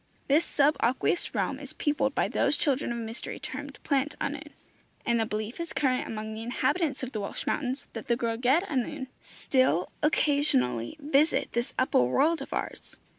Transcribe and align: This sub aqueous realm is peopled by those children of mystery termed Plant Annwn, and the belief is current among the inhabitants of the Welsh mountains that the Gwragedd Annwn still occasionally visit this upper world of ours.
This 0.27 0.43
sub 0.43 0.77
aqueous 0.81 1.35
realm 1.35 1.59
is 1.59 1.73
peopled 1.73 2.15
by 2.15 2.27
those 2.27 2.57
children 2.57 2.91
of 2.91 2.97
mystery 2.97 3.37
termed 3.37 3.77
Plant 3.83 4.15
Annwn, 4.19 4.47
and 5.05 5.19
the 5.19 5.27
belief 5.27 5.59
is 5.59 5.73
current 5.73 6.07
among 6.07 6.33
the 6.33 6.41
inhabitants 6.41 7.03
of 7.03 7.11
the 7.11 7.21
Welsh 7.21 7.45
mountains 7.45 7.85
that 7.93 8.07
the 8.07 8.15
Gwragedd 8.17 8.63
Annwn 8.63 9.05
still 9.21 9.91
occasionally 10.01 10.97
visit 10.99 11.49
this 11.53 11.75
upper 11.77 11.99
world 12.01 12.41
of 12.41 12.51
ours. 12.51 12.99